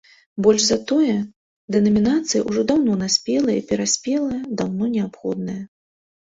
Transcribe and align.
Больш 0.45 0.63
за 0.67 0.77
тое, 0.91 1.17
дэнамінацыя 1.75 2.41
ўжо 2.49 2.61
даўно 2.71 2.95
наспелая 3.03 3.55
і 3.59 3.67
пераспелая, 3.73 4.41
даўно 4.63 4.91
неабходная. 4.97 5.61